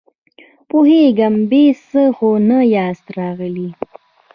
[0.69, 3.69] پوهېږم، بې څه خو نه ياست راغلي!